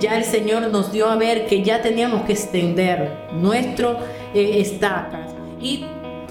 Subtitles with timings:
[0.00, 3.98] ya el Señor nos dio a ver que ya teníamos que extender nuestro
[4.34, 5.84] eh, estacas y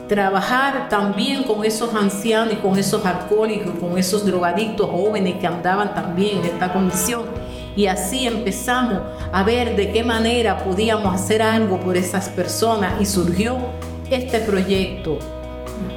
[0.08, 6.40] trabajar también con esos ancianos con esos alcohólicos, con esos drogadictos jóvenes que andaban también
[6.40, 7.24] en esta condición.
[7.76, 9.00] Y así empezamos
[9.32, 13.58] a ver de qué manera podíamos hacer algo por esas personas y surgió
[14.12, 15.18] este proyecto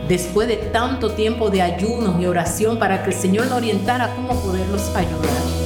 [0.09, 4.41] después de tanto tiempo de ayunos y oración para que el Señor nos orientara cómo
[4.41, 5.66] poderlos ayudar.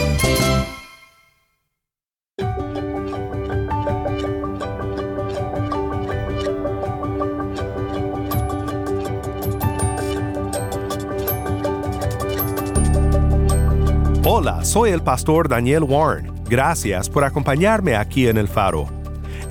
[14.43, 16.33] Hola, soy el pastor Daniel Warren.
[16.49, 18.87] Gracias por acompañarme aquí en El Faro.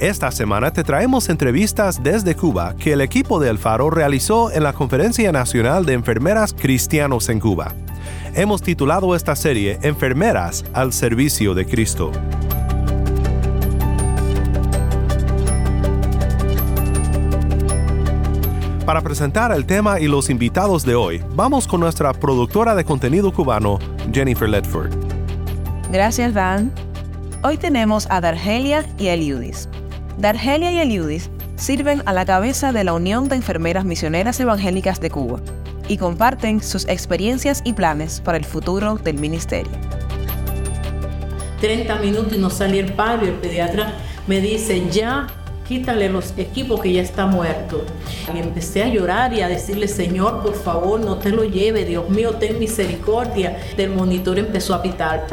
[0.01, 4.65] Esta semana te traemos entrevistas desde Cuba que el equipo de El Faro realizó en
[4.65, 7.73] la Conferencia Nacional de Enfermeras Cristianos en Cuba.
[8.35, 12.11] Hemos titulado esta serie Enfermeras al Servicio de Cristo.
[18.91, 23.31] Para presentar el tema y los invitados de hoy, vamos con nuestra productora de contenido
[23.31, 23.79] cubano,
[24.13, 24.91] Jennifer Ledford.
[25.91, 26.73] Gracias, Dan.
[27.43, 29.69] Hoy tenemos a Dargelia y Eliudis.
[30.19, 35.11] Dargelia y Eliudis sirven a la cabeza de la Unión de Enfermeras Misioneras Evangélicas de
[35.11, 35.41] Cuba
[35.89, 39.73] y comparten sus experiencias y planes para el futuro del ministerio.
[41.61, 43.95] 30 minutos y no salía el padre, el pediatra
[44.27, 45.27] me dice, ya
[45.71, 47.85] quítale los equipos que ya está muerto.
[48.35, 52.11] Y empecé a llorar y a decirle, Señor, por favor, no te lo lleve, Dios
[52.11, 53.57] mío, ten misericordia.
[53.77, 55.29] Del monitor empezó a pitar,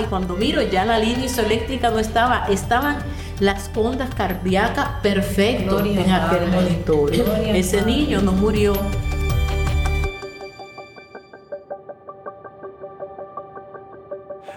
[0.00, 2.98] y cuando miro ya la línea isoeléctrica no estaba, estaban
[3.40, 7.10] las ondas cardíacas perfectas en aquel monitor.
[7.52, 8.74] Ese niño no murió.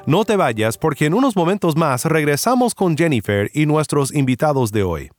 [0.05, 4.83] No te vayas porque en unos momentos más regresamos con Jennifer y nuestros invitados de
[4.83, 5.09] hoy.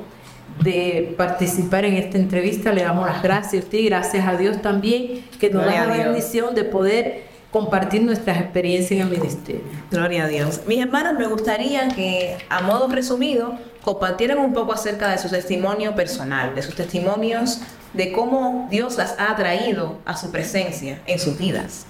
[0.62, 2.72] de participar en esta entrevista.
[2.72, 6.56] Le damos las gracias a y gracias a Dios también que nos da la bendición
[6.56, 9.62] de poder compartir nuestras experiencias en el ministerio.
[9.90, 10.62] Gloria a Dios.
[10.68, 15.96] Mis hermanos, me gustaría que, a modo resumido, compartieran un poco acerca de su testimonio
[15.96, 17.62] personal, de sus testimonios
[17.94, 21.86] de cómo Dios las ha traído a su presencia en sus vidas.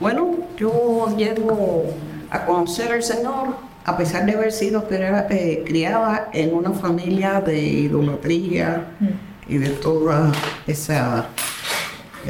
[0.00, 1.84] Bueno, yo llego
[2.30, 3.48] a conocer al Señor
[3.84, 8.86] a pesar de haber sido eh, criada en una familia de idolatría
[9.46, 10.32] y de toda
[10.66, 11.28] esa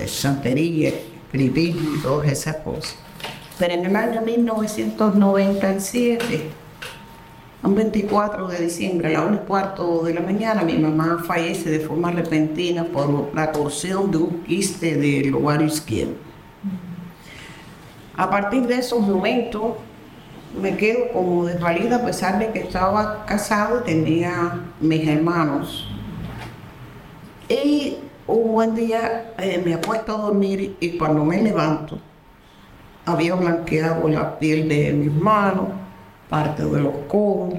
[0.06, 2.96] santería, espiritismo y todas esas cosas.
[3.56, 6.50] Pero en el año 1997,
[7.62, 11.70] un 24 de diciembre, a la 1 y cuarto de la mañana, mi mamá fallece
[11.70, 16.29] de forma repentina por la torsión de un quiste del ovario izquierdo.
[18.20, 19.76] A partir de esos momentos,
[20.60, 25.88] me quedo como desvalida a pesar de que estaba casado y tenía mis hermanos.
[27.48, 27.96] Y
[28.26, 31.98] un buen día eh, me apuesto a dormir y cuando me levanto,
[33.06, 35.68] había blanqueado la piel de mis manos,
[36.28, 37.54] parte de los codos,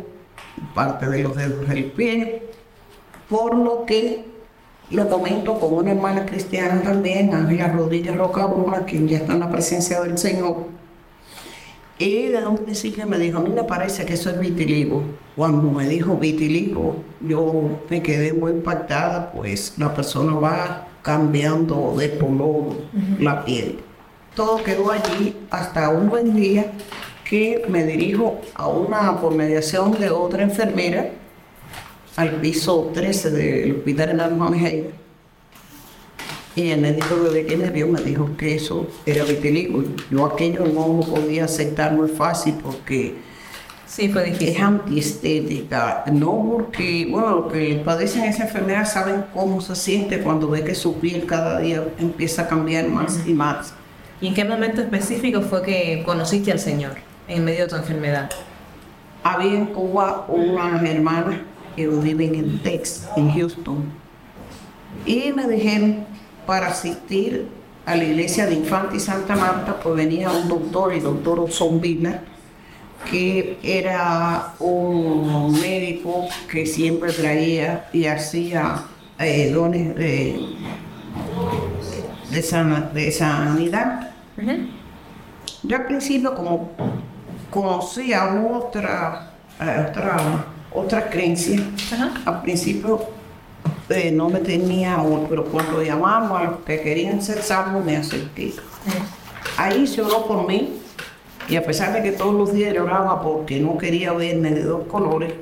[0.76, 2.44] parte de los dedos del pie,
[3.28, 4.31] por lo que
[4.92, 9.50] lo comento con una hermana cristiana también, Ángela Rodríguez Rocabruna, quien ya está en la
[9.50, 10.66] presencia del Señor.
[11.98, 15.04] Y de un principio me dijo, a mí me parece que eso es vitiligo.
[15.36, 22.18] Cuando me dijo vitiligo, yo me quedé muy impactada, pues la persona va cambiando de
[22.18, 22.74] color
[23.20, 23.80] la piel.
[24.36, 26.72] Todo quedó allí hasta un buen día
[27.30, 31.12] que me dirijo a una, por mediación de otra enfermera,
[32.16, 34.84] al piso 13 del Hospital en Alma Mejía.
[36.56, 39.84] Y el médico de que me vio me dijo que eso era vitiligo.
[40.10, 43.16] Yo aquello no lo podía aceptar muy fácil porque
[43.86, 44.50] sí, fue difícil.
[44.50, 46.04] es antiestética.
[46.12, 50.76] No porque, bueno, los que padecen esa enfermedad saben cómo se siente cuando ve que
[50.76, 53.74] su piel cada día empieza a cambiar más y más.
[54.20, 56.96] ¿Y en qué momento específico fue que conociste al Señor
[57.30, 58.30] en medio de tu enfermedad?
[59.24, 61.40] Había en Cuba unas hermanas
[61.76, 63.84] que viven en Texas, en Houston,
[65.06, 66.06] y me dijeron
[66.46, 67.48] para asistir
[67.86, 71.82] a la iglesia de Infante y Santa Marta, pues venía un doctor, el doctor Oson
[71.82, 72.22] Vila,
[73.10, 78.84] que era un médico que siempre traía y hacía
[79.18, 80.40] eh, dones de,
[82.30, 82.42] de,
[82.94, 84.12] de sanidad.
[85.64, 86.72] Yo al principio como
[87.50, 91.60] conocía otra, eh, otra, otra creencia,
[92.26, 93.02] al principio
[93.90, 97.98] eh, no me tenía amor, pero cuando llamamos a los que querían ser salvos me
[97.98, 98.54] acerqué.
[99.58, 100.82] Ahí se oró por mí
[101.50, 104.64] y a pesar de que todos los días yo oraba porque no quería verme de
[104.64, 105.34] dos colores,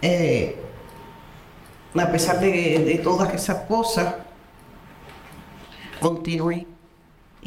[0.00, 0.56] eh,
[1.94, 2.50] a pesar de,
[2.84, 4.14] de todas esas cosas,
[6.00, 6.66] continué.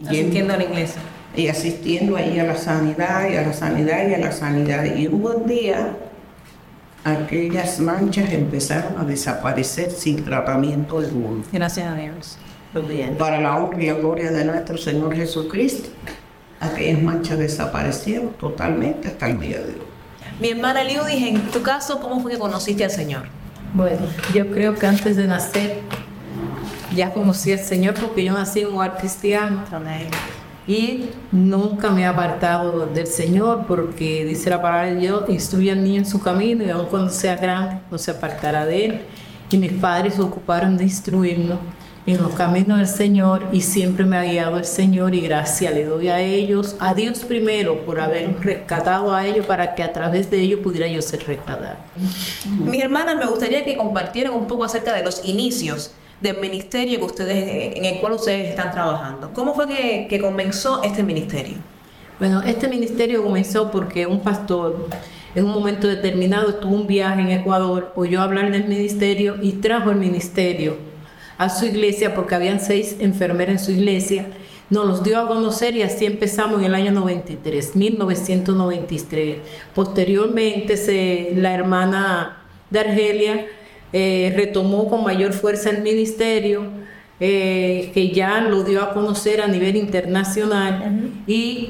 [0.05, 1.01] Asistiendo a la iglesia.
[1.35, 4.85] Y asistiendo ahí a la sanidad, y a la sanidad, y a la sanidad.
[4.85, 5.97] Y un buen día,
[7.03, 11.43] aquellas manchas empezaron a desaparecer sin tratamiento alguno.
[11.51, 12.37] Gracias a Dios.
[13.19, 15.89] Para la honra y la gloria de nuestro Señor Jesucristo,
[16.59, 19.81] aquellas manchas desaparecieron totalmente hasta el día de hoy.
[20.39, 23.23] Mi hermana Liudis, en tu caso, ¿cómo fue que conociste al Señor?
[23.73, 25.81] Bueno, yo creo que antes de nacer
[26.95, 29.63] ya conocí al Señor porque yo nací en un hogar cristiano
[30.67, 35.83] y nunca me he apartado del Señor porque dice la palabra de Dios, instruye al
[35.83, 39.01] niño en su camino y aun cuando sea grande no se apartará de él.
[39.49, 41.59] Y mis padres se ocuparon de instruirnos
[42.05, 45.85] en los caminos del Señor y siempre me ha guiado el Señor y gracias le
[45.85, 50.29] doy a ellos, a Dios primero por haber rescatado a ellos para que a través
[50.29, 51.77] de ellos pudiera yo ser rescatado.
[52.65, 55.91] Mis hermanas, me gustaría que compartieran un poco acerca de los inicios
[56.23, 59.31] del ministerio que ustedes, en el cual ustedes están trabajando.
[59.33, 59.67] ¿Cómo fue
[60.07, 61.57] que, comenzó este ministerio?
[62.17, 64.87] Bueno, este ministerio comenzó porque un pastor
[65.35, 69.91] en un momento determinado tuvo un viaje en Ecuador, oyó hablar del ministerio y trajo
[69.91, 70.77] el ministerio
[71.37, 74.27] a su iglesia porque habían seis enfermeras en su iglesia.
[74.69, 79.37] Nos los dio a conocer y así empezamos en el año 93, 1993.
[79.75, 83.45] Posteriormente se, la hermana de Argelia
[83.93, 86.63] eh, retomó con mayor fuerza el ministerio,
[87.19, 91.69] eh, que ya lo dio a conocer a nivel internacional y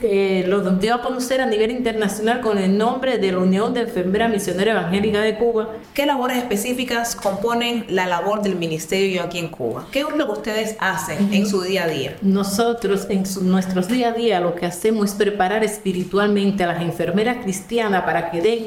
[0.00, 3.80] que lo dio a conocer a nivel internacional con el nombre de la Unión de
[3.80, 5.70] Enfermeras Misioneras Evangélicas de Cuba.
[5.92, 9.86] ¿Qué labores específicas componen la labor del ministerio aquí en Cuba?
[9.90, 12.16] ¿Qué es lo que ustedes hacen en su día a día?
[12.22, 16.80] Nosotros en su- nuestros día a día lo que hacemos es preparar espiritualmente a las
[16.80, 18.66] enfermeras cristianas para que den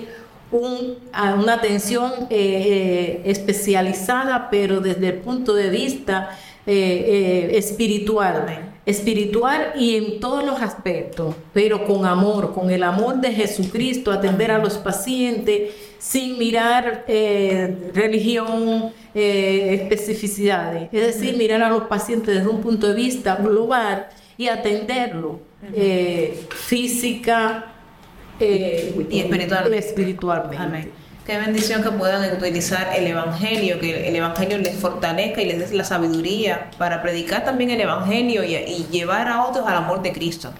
[0.51, 0.97] un-
[1.43, 8.67] una atención eh, eh, especializada, pero desde el punto de vista eh, eh, espiritual.
[8.85, 14.49] Espiritual y en todos los aspectos, pero con amor, con el amor de Jesucristo, atender
[14.51, 20.89] a los pacientes sin mirar eh, religión, eh, especificidades.
[20.91, 25.39] Es decir, mirar a los pacientes desde un punto de vista global y atenderlo
[25.75, 27.70] eh, física
[28.41, 29.77] eh, Y espiritualmente.
[29.77, 30.57] espiritualmente.
[30.57, 30.91] Amén.
[31.25, 35.77] Qué bendición que puedan utilizar el Evangelio, que el Evangelio les fortalezca y les dé
[35.77, 40.11] la sabiduría para predicar también el Evangelio y, y llevar a otros al amor de
[40.11, 40.51] Cristo.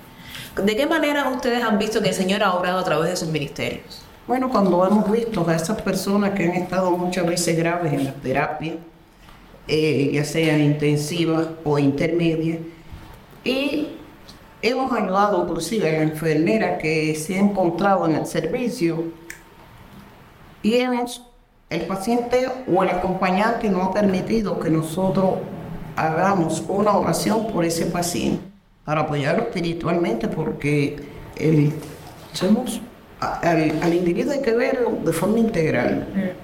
[0.56, 3.30] ¿De qué manera ustedes han visto que el Señor ha obrado a través de sus
[3.30, 4.04] ministerios?
[4.28, 8.14] Bueno, cuando hemos visto a esas personas que han estado muchas veces graves en la
[8.14, 8.76] terapia,
[9.68, 12.60] eh, ya sea intensiva o intermedia,
[13.44, 13.88] y
[14.62, 19.06] hemos ayudado inclusive a la enfermera que se ha encontrado en el servicio
[20.62, 21.26] y hemos,
[21.70, 25.36] el paciente o el acompañante no ha permitido que nosotros
[25.96, 28.44] hagamos una oración por ese paciente
[28.86, 31.04] para apoyarlo espiritualmente porque
[31.38, 31.74] el,
[32.34, 32.82] somos,
[33.20, 36.36] al, al, individuo hay que verlo de forma integral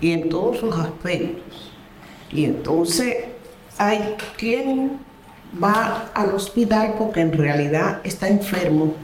[0.00, 1.72] y en todos sus aspectos.
[2.30, 3.16] Y entonces
[3.78, 4.98] hay quien
[5.62, 8.94] va al hospital porque en realidad está enfermo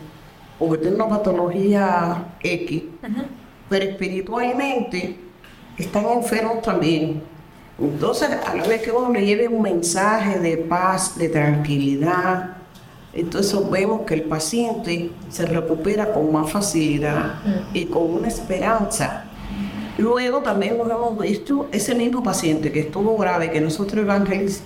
[0.59, 2.83] o tiene una patología X,
[3.69, 5.17] pero espiritualmente
[5.79, 7.23] están enfermos también.
[7.79, 12.57] Entonces, a la vez que uno le lleve un mensaje de paz, de tranquilidad,
[13.13, 17.37] entonces vemos que el paciente se recupera con más facilidad
[17.73, 19.25] y con una esperanza.
[20.01, 24.07] Luego también hemos visto ese mismo paciente que estuvo grave, que nosotros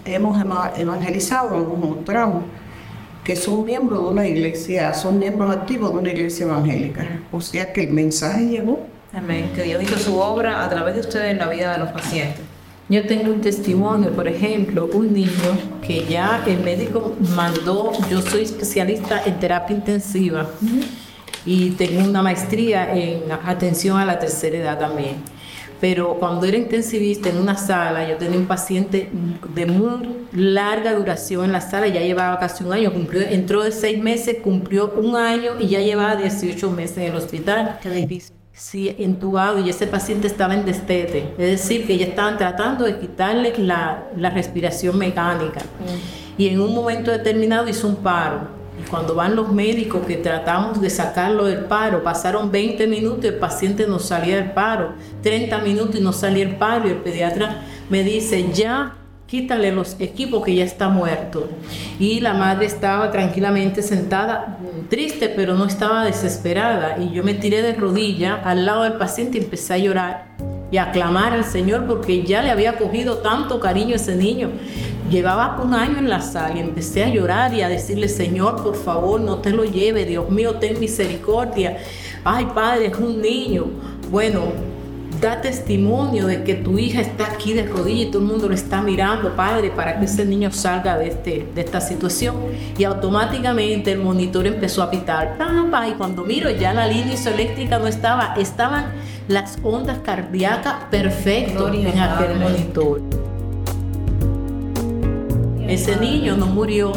[0.05, 0.41] hemos
[0.77, 2.45] evangelizado, nos mostramos
[3.25, 7.05] que son miembros de una iglesia, son miembros activos de una iglesia evangélica.
[7.33, 8.87] O sea que el mensaje llegó.
[9.13, 9.51] Amén.
[9.57, 12.43] Que Dios hizo su obra a través de ustedes en la vida de los pacientes.
[12.89, 18.43] Yo tengo un testimonio, por ejemplo, un niño que ya el médico mandó, yo soy
[18.43, 20.47] especialista en terapia intensiva
[21.47, 25.17] y tengo una maestría en atención a la tercera edad también.
[25.81, 29.11] Pero cuando era intensivista en una sala, yo tenía un paciente
[29.55, 33.73] de muy larga duración en la sala, ya llevaba casi un año, cumplió, entró de
[33.73, 37.79] seis meses, cumplió un año y ya llevaba 18 meses en el hospital.
[37.83, 42.39] Qué difícil sí, entubado y ese paciente estaba en destete, es decir, que ya estaban
[42.39, 45.61] tratando de quitarle la, la respiración mecánica.
[46.39, 48.64] Y en un momento determinado hizo un paro.
[48.91, 53.37] Cuando van los médicos que tratamos de sacarlo del paro, pasaron 20 minutos y el
[53.37, 57.63] paciente no salía del paro, 30 minutos y no salía el paro y el pediatra
[57.91, 58.95] me dice, ya
[59.27, 61.49] quítale los equipos que ya está muerto.
[61.99, 66.99] Y la madre estaba tranquilamente sentada, triste, pero no estaba desesperada.
[66.99, 70.27] Y yo me tiré de rodilla al lado del paciente y empecé a llorar
[70.71, 74.51] y a clamar al Señor porque ya le había cogido tanto cariño a ese niño.
[75.11, 78.75] Llevaba un año en la sala y empecé a llorar y a decirle, Señor, por
[78.75, 81.77] favor, no te lo lleve, Dios mío, ten misericordia.
[82.25, 83.67] Ay, Padre, es un niño.
[84.11, 84.41] Bueno,
[85.21, 88.55] da testimonio de que tu hija está aquí de rodillas y todo el mundo lo
[88.55, 92.37] está mirando, Padre, para que ese niño salga de, este, de esta situación.
[92.79, 95.37] Y automáticamente el monitor empezó a pitar.
[95.89, 98.87] Y cuando miro ya la línea isoeléctrica no estaba, estaban
[99.29, 103.24] las ondas cardíacas perfectas en aquel monitor.
[105.69, 106.93] Ese niño no murió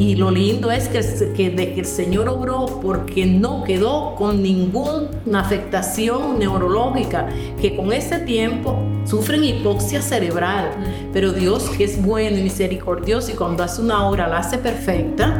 [0.00, 1.00] y lo lindo es que,
[1.34, 7.28] que, de que el Señor obró porque no quedó con ninguna afectación neurológica,
[7.60, 10.70] que con ese tiempo sufren hipoxia cerebral.
[11.12, 15.38] Pero Dios, que es bueno y misericordioso y cuando hace una obra la hace perfecta,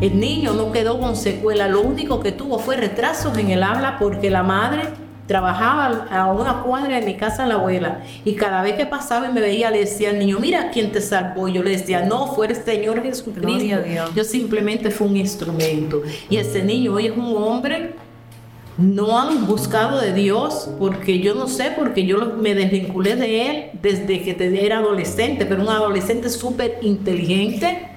[0.00, 1.68] el niño no quedó con secuela.
[1.68, 4.82] Lo único que tuvo fue retrasos en el habla porque la madre
[5.32, 9.32] trabajaba a una cuadra de mi casa la abuela y cada vez que pasaba y
[9.32, 11.48] me veía le decía al niño, mira quién te salvó.
[11.48, 13.48] Yo le decía, no, fue el Señor Jesucristo.
[14.14, 16.02] Yo simplemente fui un instrumento.
[16.28, 17.94] Y ese niño hoy es un hombre
[18.76, 23.64] no han buscado de Dios, porque yo no sé, porque yo me desvinculé de Él
[23.80, 27.88] desde que era adolescente, pero un adolescente súper inteligente,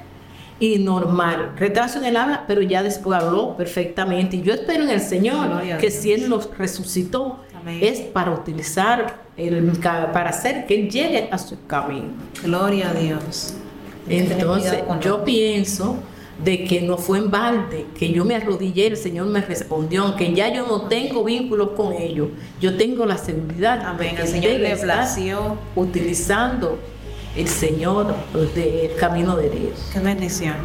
[0.59, 1.53] y normal.
[1.57, 4.38] Retraso en el habla, pero ya después habló perfectamente.
[4.38, 7.39] Y yo espero en el Señor que si Él los resucitó,
[7.81, 9.71] es para utilizar, el,
[10.13, 12.09] para hacer que Él llegue a su camino.
[12.43, 13.55] Gloria a Dios.
[14.07, 15.97] Entonces, yo pienso
[16.43, 20.33] de que no fue en balde, que yo me arrodillé, el Señor me respondió, aunque
[20.33, 22.27] ya yo no tengo vínculos con ellos,
[22.59, 24.15] yo tengo la seguridad Amén.
[24.19, 26.77] el Señor le plació utilizando
[27.36, 28.15] el Señor
[28.54, 29.89] del camino de Dios.
[29.92, 30.56] Qué bendición.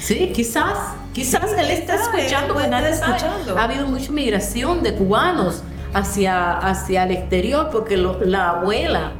[0.00, 0.76] Sí, quizás,
[1.12, 3.58] quizás Él está escuchando, pues nadie escuchando.
[3.58, 9.12] Ha habido mucha migración de cubanos hacia, hacia el exterior porque la abuela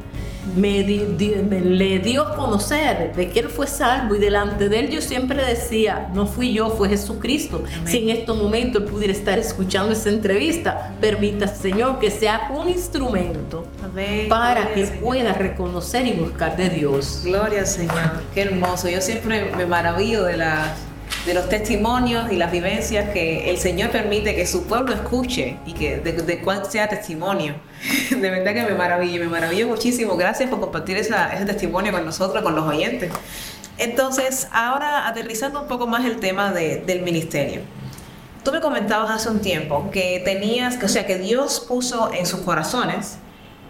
[0.55, 5.01] me, le dio a conocer de que él fue salvo y delante de él yo
[5.01, 7.63] siempre decía, no fui yo, fue Jesucristo.
[7.85, 12.69] Si en estos momentos él pudiera estar escuchando esta entrevista, permita, Señor, que sea un
[12.69, 13.65] instrumento
[14.29, 17.21] para que pueda reconocer y buscar de Dios.
[17.23, 18.89] Gloria al Señor, qué hermoso.
[18.89, 20.90] Yo siempre me maravillo de las
[21.25, 25.73] de los testimonios y las vivencias que el Señor permite que su pueblo escuche y
[25.73, 27.55] que de, de cuál sea testimonio.
[28.09, 30.15] De verdad que me maravillo, me maravillo muchísimo.
[30.15, 33.11] Gracias por compartir esa, ese testimonio con nosotros, con los oyentes.
[33.77, 37.61] Entonces, ahora aterrizando un poco más el tema de, del ministerio.
[38.43, 42.41] Tú me comentabas hace un tiempo que tenías, o sea, que Dios puso en sus
[42.41, 43.17] corazones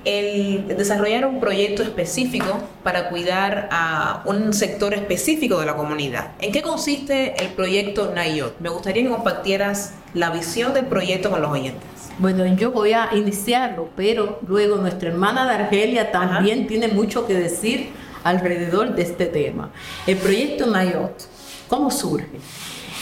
[0.05, 6.31] el desarrollar un proyecto específico para cuidar a un sector específico de la comunidad.
[6.39, 8.59] ¿En qué consiste el proyecto Nayot?
[8.59, 11.83] Me gustaría que compartieras la visión del proyecto con los oyentes.
[12.17, 17.33] Bueno, yo voy a iniciarlo, pero luego nuestra hermana de Argelia también tiene mucho que
[17.33, 17.89] decir
[18.23, 19.71] alrededor de este tema.
[20.05, 21.27] El proyecto Nayot,
[21.67, 22.27] ¿cómo surge?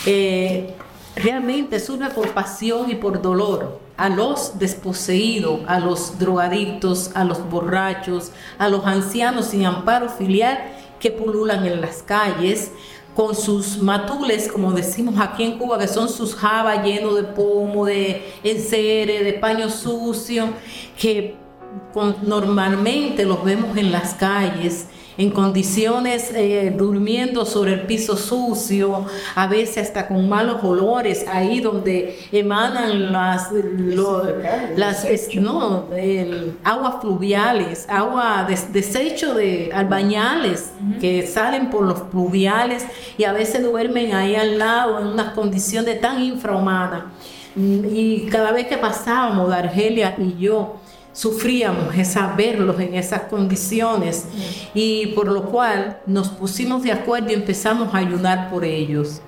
[0.06, 0.74] Eh,
[1.22, 7.48] realmente surge por pasión y por dolor a los desposeídos, a los drogadictos, a los
[7.50, 10.58] borrachos, a los ancianos sin amparo filial
[11.00, 12.72] que pululan en las calles
[13.16, 17.86] con sus matules, como decimos aquí en Cuba, que son sus jabas llenos de pomo,
[17.86, 20.50] de encere, de paño sucio,
[20.98, 21.36] que
[22.22, 24.88] normalmente los vemos en las calles
[25.20, 31.60] en condiciones eh, durmiendo sobre el piso sucio, a veces hasta con malos olores, ahí
[31.60, 33.50] donde emanan las,
[34.78, 40.72] las no, el, aguas fluviales, agua de, desecho de albañales
[41.02, 42.86] que salen por los fluviales
[43.18, 47.04] y a veces duermen ahí al lado en unas condiciones tan infrahumanas.
[47.58, 50.78] Y cada vez que pasábamos, Argelia y yo,
[51.14, 54.26] sufríamos esa verlos en esas condiciones
[54.74, 59.22] y por lo cual nos pusimos de acuerdo y empezamos a ayudar por ellos.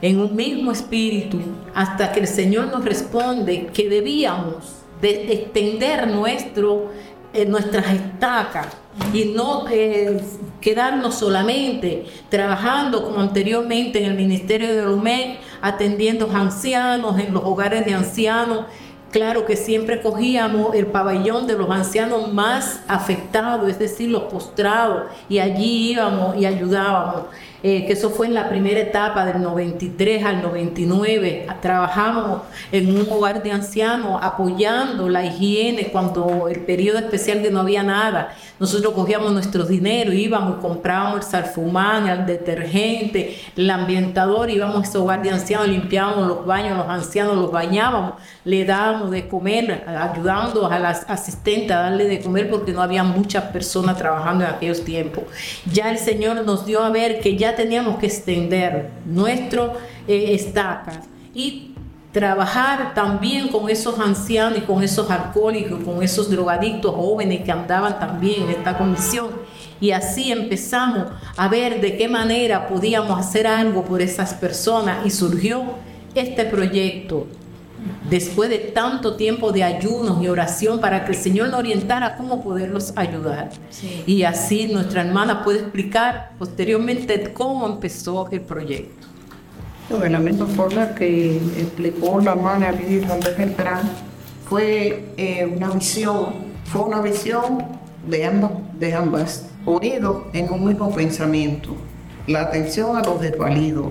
[0.00, 1.38] En un mismo espíritu
[1.74, 4.64] hasta que el Señor nos responde que debíamos
[5.02, 6.90] de extender nuestro
[7.34, 8.68] eh, nuestras estacas
[9.12, 10.20] y no eh,
[10.60, 17.42] quedarnos solamente trabajando como anteriormente en el Ministerio de UME, atendiendo a ancianos en los
[17.42, 18.66] hogares de ancianos
[19.14, 25.04] Claro que siempre cogíamos el pabellón de los ancianos más afectados, es decir, los postrados,
[25.28, 27.26] y allí íbamos y ayudábamos.
[27.66, 31.46] Eh, que eso fue en la primera etapa del 93 al 99.
[31.62, 37.60] Trabajamos en un hogar de ancianos apoyando la higiene cuando el periodo especial que no
[37.60, 38.34] había nada.
[38.60, 44.98] Nosotros cogíamos nuestro dinero, íbamos, comprábamos el salfumán, el detergente, el ambientador, íbamos a ese
[44.98, 50.70] hogar de ancianos, limpiábamos los baños, los ancianos los bañábamos, le dábamos de comer, ayudando
[50.70, 54.84] a las asistentes a darle de comer porque no había muchas personas trabajando en aquellos
[54.84, 55.24] tiempos.
[55.72, 59.72] Ya el Señor nos dio a ver que ya teníamos que extender nuestro
[60.06, 61.00] eh, estacas
[61.34, 61.74] y
[62.12, 67.98] trabajar también con esos ancianos y con esos alcohólicos, con esos drogadictos jóvenes que andaban
[67.98, 69.30] también en esta condición.
[69.80, 75.10] Y así empezamos a ver de qué manera podíamos hacer algo por esas personas y
[75.10, 75.64] surgió
[76.14, 77.26] este proyecto
[78.08, 82.42] después de tanto tiempo de ayunos y oración para que el Señor nos orientara cómo
[82.42, 83.50] poderlos ayudar.
[84.06, 89.06] Y así nuestra hermana puede explicar posteriormente cómo empezó el proyecto.
[89.88, 93.82] De la misma forma que explicó la hermana Lidia Beltrán,
[94.48, 96.26] fue eh, una visión,
[96.64, 97.64] fue una visión
[98.06, 101.74] de ambas, de ambas, unidos en un mismo pensamiento.
[102.26, 103.88] La atención a los desvalidos,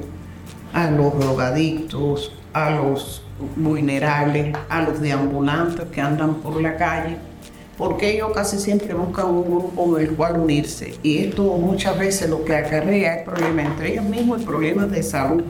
[0.74, 3.23] a los drogadictos, a los
[3.56, 7.18] vulnerables, a los deambulantes que andan por la calle,
[7.78, 10.96] porque ellos casi siempre buscan un grupo con el cual unirse.
[11.04, 15.04] Y esto muchas veces lo que acarrea es problemas entre ellos mismos y problemas de
[15.04, 15.44] salud.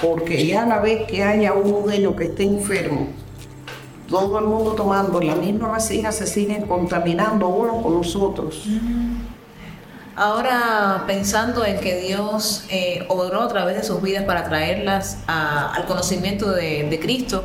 [0.00, 3.08] Porque ya a la vez que haya uno de ellos que esté enfermo,
[4.08, 8.68] todo el mundo tomando la misma vasija se siguen contaminando uno con los otros.
[10.14, 15.86] Ahora pensando en que Dios eh, obró a través de sus vidas para traerlas al
[15.86, 17.44] conocimiento de, Cristo,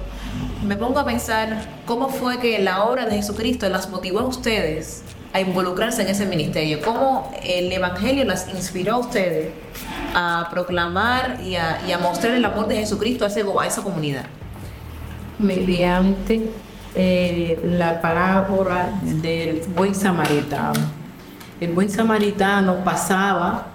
[0.65, 5.03] me pongo a pensar cómo fue que la obra de Jesucristo las motivó a ustedes
[5.32, 9.51] a involucrarse en ese ministerio, cómo el Evangelio las inspiró a ustedes
[10.13, 14.25] a proclamar y a, mostrar el amor de Jesucristo a, a esa comunidad.
[15.39, 16.49] Mediante
[16.95, 21.07] eh, la parábola del buen samaritano
[21.60, 23.67] el buen samaritano pasaba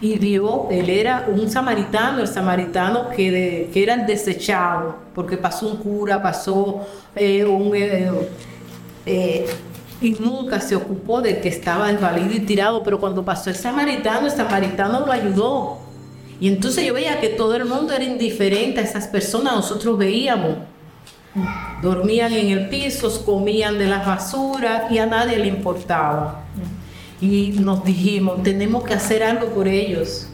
[0.00, 5.76] y vio, él era un samaritano, el samaritano que, era el desechado, porque pasó un
[5.78, 7.74] cura, pasó eh, un...
[7.74, 8.10] Eh,
[9.06, 9.46] eh,
[9.98, 14.26] y nunca se ocupó del que estaba desvalido y tirado, pero cuando pasó el samaritano,
[14.26, 15.78] el samaritano lo ayudó.
[16.38, 20.58] Y entonces yo veía que todo el mundo era indiferente a esas personas, nosotros veíamos.
[21.80, 26.44] Dormían en el piso, comían de las basuras y a nadie le importaba
[27.20, 30.28] y nos dijimos, tenemos que hacer algo por ellos.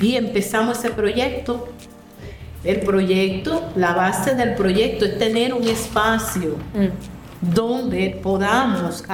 [0.00, 1.68] Y empezamos ese proyecto.
[2.64, 6.56] El proyecto, la base del proyecto es tener un espacio
[7.40, 9.04] donde podamos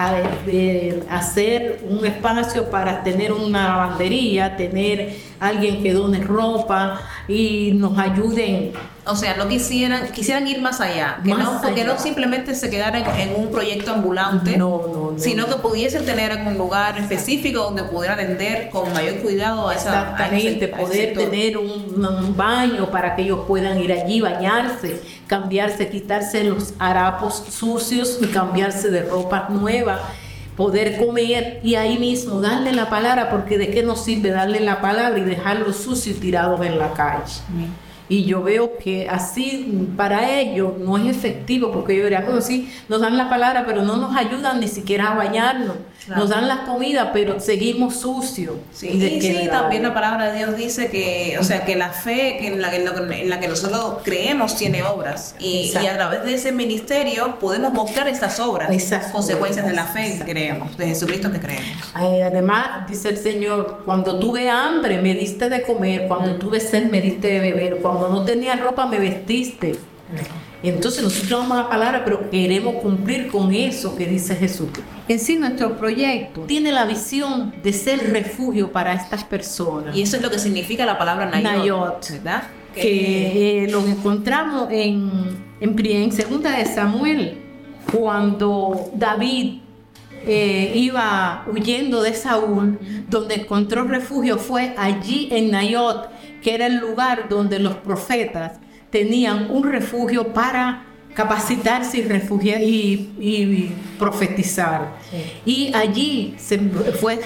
[1.09, 8.73] hacer un espacio para tener una lavandería, tener alguien que done ropa y nos ayuden
[9.09, 13.05] o sea, no quisieran, quisieran ir más allá, que, no, porque no simplemente se quedaran
[13.19, 14.59] en, un proyecto ambulante,
[15.17, 20.03] sino que pudiesen tener un lugar específico donde pudieran atender con mayor cuidado a esa
[20.03, 21.89] Exactamente, poder tener un,
[22.37, 28.91] baño para que ellos puedan ir allí, bañarse, cambiarse, quitarse los harapos sucios y cambiarse
[28.91, 30.01] de ropa nueva
[30.57, 34.81] poder comer y ahí mismo darle la palabra, porque de qué nos sirve darle la
[34.81, 37.33] palabra y dejarlos sucios tirados en la calle.
[38.09, 42.73] Y yo veo que así para ellos no es efectivo, porque yo diría, bueno, sí,
[42.89, 45.77] nos dan la palabra, pero no nos ayudan ni siquiera a bañarnos.
[46.09, 48.55] Nos dan la comida, pero seguimos sucios.
[48.73, 52.47] Sí, y, sí, también la palabra de Dios dice que, o sea, que la fe
[52.47, 55.35] en la, en la que nosotros creemos tiene obras.
[55.39, 60.17] Y, a través de ese ministerio podemos mostrar estas obras, esas consecuencias de la fe
[60.19, 61.93] que creemos, de Jesucristo que creemos.
[61.95, 66.39] además, dice el Señor, cuando tuve hambre me diste de comer, cuando mm.
[66.39, 69.77] tuve sed me diste de beber, cuando no tenía ropa me vestiste.
[70.63, 74.69] Entonces nosotros vamos a la palabra, pero queremos cumplir con eso que dice Jesús.
[75.09, 79.97] En sí, nuestro proyecto tiene la visión de ser refugio para estas personas.
[79.97, 82.43] Y eso es lo que significa la palabra Nayot, ¿verdad?
[82.75, 85.11] Que eh, lo encontramos en,
[85.61, 87.39] en, en segunda de Samuel,
[87.91, 89.61] cuando David
[90.27, 96.11] eh, iba huyendo de Saúl, donde encontró refugio fue allí en Nayot,
[96.43, 98.59] que era el lugar donde los profetas
[98.91, 100.85] tenían un refugio para
[101.19, 104.95] capacitarse y refugiar y, profetizar.
[105.45, 106.61] Y allí se
[107.01, 107.19] fue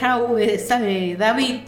[1.18, 1.60] David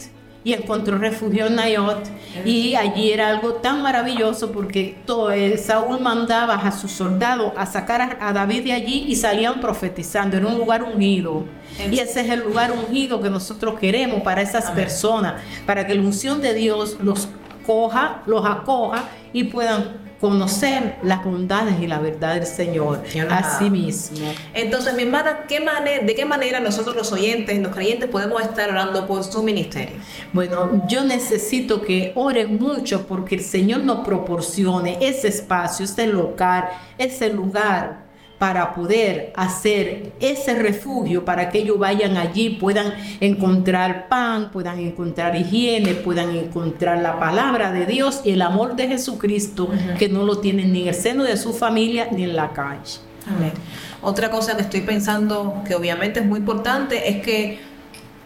[0.43, 2.03] y encontró refugio en Nayot
[2.43, 7.67] y allí era algo tan maravilloso porque todo, eh, Saúl mandaba a sus soldados a
[7.67, 11.45] sacar a, David de allí y salían profetizando, en un lugar ungido.
[11.91, 16.01] Y ese es el lugar ungido que nosotros queremos para esas personas, para que la
[16.01, 17.27] unción de Dios los
[17.67, 23.69] coja, los acoja y puedan conocer las bondades y la verdad del Señor a sí
[23.69, 24.17] mismo.
[24.53, 28.69] Entonces, mi hermana, ¿qué manera, ¿de qué manera nosotros los oyentes, los creyentes, podemos estar
[28.69, 29.95] orando por su ministerio?
[30.33, 36.71] Bueno, yo necesito que oren mucho porque el Señor nos proporcione ese espacio, ese lugar,
[36.97, 38.04] ese lugar
[38.37, 45.35] para poder hacer ese refugio para que ellos vayan allí, puedan encontrar pan, puedan encontrar
[45.35, 50.39] higiene, puedan encontrar la palabra de Dios y el amor de Jesucristo que no lo
[50.39, 52.99] tienen ni en el seno de su familia ni en la calle.
[53.27, 53.53] Amén.
[54.01, 57.74] Otra cosa que estoy pensando que obviamente es muy importante es que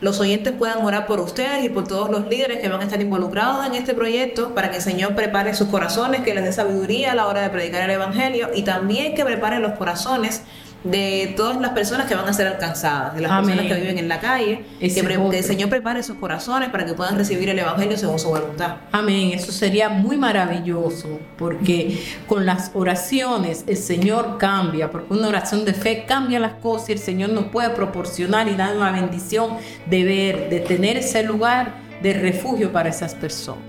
[0.02, 3.02] los oyentes puedan orar por ustedes y por todos los líderes que van a estar
[3.02, 7.12] involucrados en este proyecto para que el Señor prepare sus corazones, que les dé sabiduría
[7.12, 10.44] a la hora de predicar el Evangelio y también que prepare los corazones
[10.84, 14.08] de todas las personas que van a ser alcanzadas, de las personas que viven en
[14.08, 18.20] la calle, que, el Señor prepare sus corazones para que puedan recibir el Evangelio según
[18.20, 18.78] su voluntad.
[18.92, 25.66] Amén, eso sería muy maravilloso, porque con las oraciones el Señor cambia, porque una oración
[25.66, 29.58] de fe cambia las cosas y el Señor nos puede proporcionar y dar una bendición
[29.86, 33.69] de ver, de tener ese lugar de refugio para esas personas.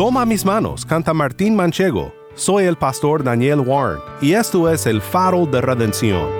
[0.00, 2.10] Toma mis manos, canta Martín Manchego.
[2.34, 6.39] Soy el pastor Daniel Warren y esto es el faro de redención.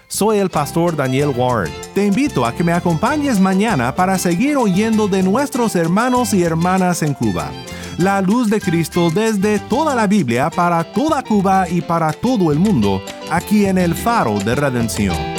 [0.07, 1.82] Soy el pastor Daniel Warren.
[1.93, 7.03] Te invito a que me acompañes mañana para seguir oyendo de nuestros hermanos y hermanas
[7.03, 7.51] en Cuba.
[7.99, 12.57] La luz de Cristo desde toda la Biblia para toda Cuba y para todo el
[12.57, 15.32] mundo, aquí en el faro de redención.